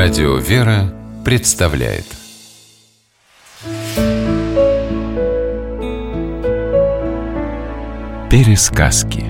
Радио 0.00 0.36
«Вера» 0.36 0.94
представляет. 1.24 2.04
Пересказки. 8.30 9.24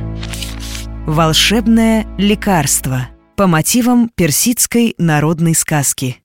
Волшебное 1.06 2.06
лекарство. 2.18 3.08
По 3.34 3.46
мотивам 3.46 4.10
персидской 4.14 4.94
народной 4.98 5.54
сказки. 5.54 6.20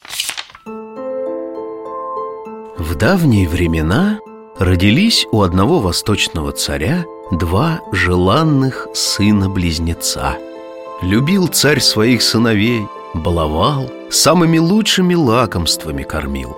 В 2.78 2.96
давние 2.98 3.48
времена 3.48 4.20
родились 4.60 5.26
у 5.32 5.42
одного 5.44 5.80
восточного 5.80 6.52
царя 6.52 7.06
два 7.32 7.80
желанных 7.94 8.90
сына-близнеца. 8.94 10.36
Любил 11.02 11.48
царь 11.48 11.80
своих 11.80 12.22
сыновей, 12.22 12.82
баловал, 13.14 13.90
самыми 14.14 14.58
лучшими 14.58 15.16
лакомствами 15.16 16.04
кормил. 16.04 16.58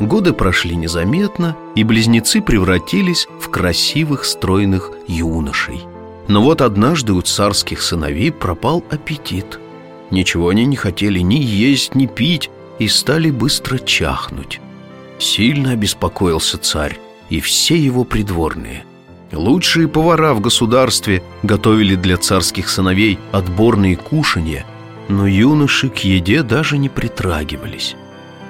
Годы 0.00 0.32
прошли 0.32 0.76
незаметно, 0.76 1.56
и 1.74 1.84
близнецы 1.84 2.42
превратились 2.42 3.28
в 3.40 3.48
красивых 3.48 4.24
стройных 4.24 4.90
юношей. 5.06 5.84
Но 6.28 6.42
вот 6.42 6.60
однажды 6.60 7.12
у 7.12 7.22
царских 7.22 7.80
сыновей 7.82 8.32
пропал 8.32 8.84
аппетит. 8.90 9.58
Ничего 10.10 10.48
они 10.48 10.64
не 10.64 10.76
хотели 10.76 11.20
ни 11.20 11.36
есть, 11.36 11.94
ни 11.94 12.06
пить, 12.06 12.50
и 12.78 12.88
стали 12.88 13.30
быстро 13.30 13.78
чахнуть. 13.78 14.60
Сильно 15.18 15.72
обеспокоился 15.72 16.58
царь 16.58 16.98
и 17.30 17.40
все 17.40 17.76
его 17.76 18.04
придворные. 18.04 18.84
Лучшие 19.32 19.88
повара 19.88 20.34
в 20.34 20.40
государстве 20.40 21.22
готовили 21.42 21.94
для 21.96 22.16
царских 22.16 22.68
сыновей 22.68 23.18
отборные 23.32 23.96
кушанья, 23.96 24.64
но 25.08 25.26
юноши 25.26 25.88
к 25.88 25.98
еде 25.98 26.42
даже 26.42 26.78
не 26.78 26.88
притрагивались. 26.88 27.96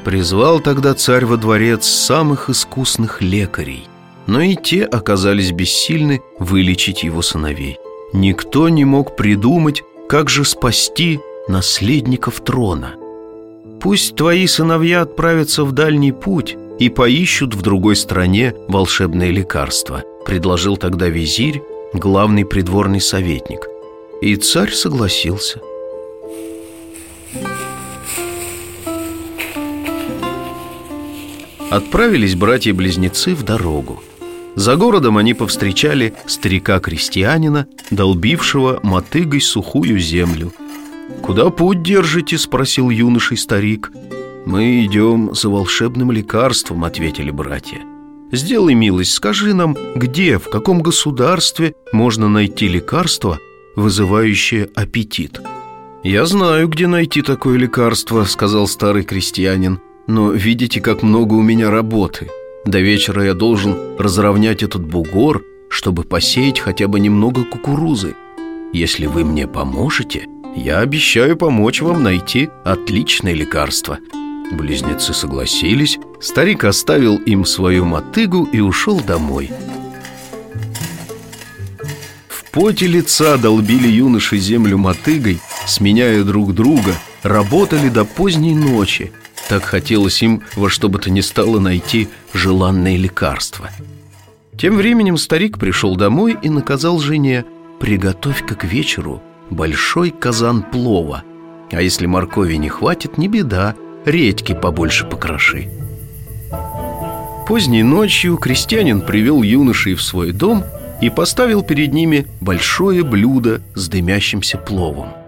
Призвал 0.04 0.60
тогда 0.60 0.94
царь 0.94 1.24
во 1.24 1.36
дворец 1.36 1.86
самых 1.86 2.48
искусных 2.48 3.20
лекарей, 3.20 3.88
но 4.26 4.40
и 4.40 4.54
те 4.54 4.84
оказались 4.84 5.52
бессильны 5.52 6.22
вылечить 6.38 7.02
его 7.02 7.22
сыновей. 7.22 7.78
Никто 8.12 8.68
не 8.68 8.84
мог 8.84 9.16
придумать, 9.16 9.82
как 10.08 10.30
же 10.30 10.44
спасти 10.44 11.20
наследников 11.48 12.40
трона. 12.40 12.94
Пусть 13.80 14.16
твои 14.16 14.46
сыновья 14.46 15.02
отправятся 15.02 15.64
в 15.64 15.72
дальний 15.72 16.12
путь 16.12 16.56
и 16.78 16.88
поищут 16.88 17.54
в 17.54 17.62
другой 17.62 17.96
стране 17.96 18.54
волшебное 18.68 19.30
лекарство, 19.30 20.02
предложил 20.24 20.76
тогда 20.76 21.08
визирь, 21.08 21.62
главный 21.92 22.44
придворный 22.44 23.00
советник. 23.00 23.66
И 24.20 24.36
царь 24.36 24.72
согласился. 24.72 25.60
Отправились 31.76 32.34
братья-близнецы 32.36 33.34
в 33.34 33.42
дорогу. 33.42 34.02
За 34.54 34.76
городом 34.76 35.18
они 35.18 35.34
повстречали 35.34 36.14
старика-крестьянина, 36.24 37.66
долбившего 37.90 38.80
мотыгой 38.82 39.42
сухую 39.42 39.98
землю. 39.98 40.54
«Куда 41.20 41.50
путь 41.50 41.82
держите?»– 41.82 42.38
спросил 42.38 42.88
юношей 42.88 43.36
старик. 43.36 43.92
«Мы 44.46 44.86
идем 44.86 45.34
за 45.34 45.50
волшебным 45.50 46.10
лекарством»,– 46.12 46.82
ответили 46.86 47.30
братья. 47.30 47.80
«Сделай 48.32 48.72
милость, 48.72 49.12
скажи 49.12 49.52
нам, 49.52 49.76
где, 49.96 50.38
в 50.38 50.48
каком 50.48 50.80
государстве 50.80 51.74
можно 51.92 52.30
найти 52.30 52.68
лекарство, 52.68 53.38
вызывающее 53.76 54.70
аппетит?» 54.74 55.42
«Я 56.02 56.24
знаю, 56.24 56.68
где 56.68 56.86
найти 56.86 57.20
такое 57.20 57.58
лекарство»,– 57.58 58.24
сказал 58.26 58.66
старый 58.66 59.04
крестьянин. 59.04 59.78
Но 60.06 60.30
видите, 60.30 60.80
как 60.80 61.02
много 61.02 61.34
у 61.34 61.42
меня 61.42 61.70
работы. 61.70 62.28
До 62.64 62.78
вечера 62.78 63.24
я 63.24 63.34
должен 63.34 63.76
разровнять 63.98 64.62
этот 64.62 64.84
бугор, 64.86 65.42
чтобы 65.68 66.04
посеять 66.04 66.60
хотя 66.60 66.86
бы 66.86 67.00
немного 67.00 67.44
кукурузы. 67.44 68.14
Если 68.72 69.06
вы 69.06 69.24
мне 69.24 69.46
поможете, 69.48 70.26
я 70.54 70.78
обещаю 70.78 71.36
помочь 71.36 71.82
вам 71.82 72.02
найти 72.02 72.48
отличное 72.64 73.34
лекарство». 73.34 73.98
Близнецы 74.52 75.12
согласились, 75.12 75.98
старик 76.20 76.62
оставил 76.62 77.16
им 77.16 77.44
свою 77.44 77.84
мотыгу 77.84 78.44
и 78.44 78.60
ушел 78.60 79.00
домой. 79.00 79.50
В 82.28 82.48
поте 82.52 82.86
лица 82.86 83.38
долбили 83.38 83.88
юноши 83.88 84.38
землю 84.38 84.78
мотыгой, 84.78 85.40
сменяя 85.66 86.22
друг 86.22 86.54
друга, 86.54 86.92
работали 87.24 87.88
до 87.88 88.04
поздней 88.04 88.54
ночи– 88.54 89.10
так 89.48 89.64
хотелось 89.64 90.22
им 90.22 90.42
во 90.54 90.68
что 90.68 90.88
бы 90.88 90.98
то 90.98 91.10
ни 91.10 91.20
стало 91.20 91.58
найти 91.58 92.08
желанное 92.32 92.96
лекарство. 92.96 93.70
Тем 94.56 94.76
временем 94.76 95.18
старик 95.18 95.58
пришел 95.58 95.96
домой 95.96 96.36
и 96.42 96.48
наказал 96.48 96.98
жене 96.98 97.44
«Приготовь-ка 97.78 98.54
к 98.54 98.64
вечеру 98.64 99.22
большой 99.50 100.10
казан 100.10 100.62
плова, 100.62 101.22
а 101.70 101.82
если 101.82 102.06
моркови 102.06 102.56
не 102.56 102.68
хватит, 102.68 103.18
не 103.18 103.28
беда, 103.28 103.74
редьки 104.04 104.54
побольше 104.54 105.06
покроши». 105.06 105.68
Поздней 107.46 107.84
ночью 107.84 108.38
крестьянин 108.38 109.02
привел 109.02 109.42
юношей 109.42 109.94
в 109.94 110.02
свой 110.02 110.32
дом 110.32 110.64
и 111.00 111.10
поставил 111.10 111.62
перед 111.62 111.92
ними 111.92 112.26
большое 112.40 113.04
блюдо 113.04 113.60
с 113.74 113.88
дымящимся 113.88 114.58
пловом. 114.58 115.25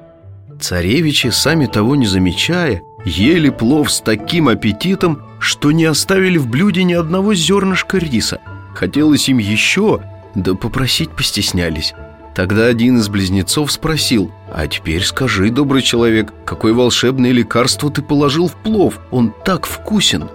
Царевичи, 0.60 1.28
сами 1.28 1.66
того 1.66 1.96
не 1.96 2.06
замечая, 2.06 2.82
ели 3.04 3.50
плов 3.50 3.91
с 3.91 4.00
таким 4.00 4.48
аппетитом, 4.48 5.22
что 5.38 5.70
не 5.70 5.84
оставили 5.84 6.38
в 6.38 6.48
блюде 6.48 6.84
ни 6.84 6.94
одного 6.94 7.34
зернышка 7.34 7.98
риса. 7.98 8.41
Хотелось 8.74 9.28
им 9.28 9.38
еще, 9.38 10.02
да 10.34 10.54
попросить 10.54 11.10
постеснялись. 11.10 11.94
Тогда 12.34 12.66
один 12.66 12.98
из 12.98 13.08
близнецов 13.08 13.72
спросил, 13.72 14.30
«А 14.52 14.66
теперь 14.68 15.04
скажи, 15.04 15.50
добрый 15.50 15.82
человек, 15.82 16.32
какое 16.44 16.72
волшебное 16.72 17.32
лекарство 17.32 17.91
ты 17.91 18.02
положил 18.02 18.47
в 18.47 18.54
плов? 18.54 19.00
Он 19.10 19.34
так 19.44 19.66
вкусен!» 19.66 20.28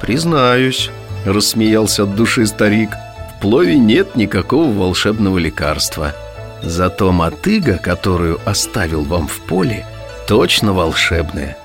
«Признаюсь»,— 0.00 0.90
рассмеялся 1.26 2.04
от 2.04 2.14
души 2.14 2.46
старик, 2.46 2.90
«в 3.36 3.42
плове 3.42 3.78
нет 3.78 4.16
никакого 4.16 4.72
волшебного 4.72 5.36
лекарства. 5.36 6.14
Зато 6.62 7.12
мотыга, 7.12 7.78
которую 7.78 8.38
оставил 8.44 9.04
вам 9.04 9.26
в 9.26 9.40
поле, 9.40 9.86
точно 10.26 10.72
волшебная». 10.72 11.56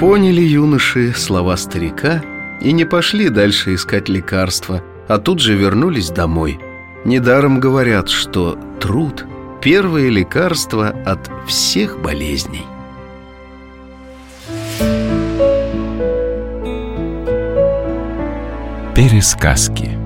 Поняли 0.00 0.42
юноши 0.42 1.12
слова 1.12 1.56
старика 1.56 2.22
и 2.60 2.72
не 2.72 2.84
пошли 2.84 3.30
дальше 3.30 3.74
искать 3.74 4.08
лекарства, 4.08 4.80
а 5.08 5.18
тут 5.18 5.40
же 5.40 5.56
вернулись 5.56 6.10
домой. 6.10 6.60
Недаром 7.04 7.58
говорят, 7.58 8.08
что 8.08 8.56
труд– 8.80 9.24
первое 9.60 10.08
лекарство 10.08 10.90
от 11.04 11.28
всех 11.48 12.00
болезней. 12.00 12.64
Пересказки 18.94 19.97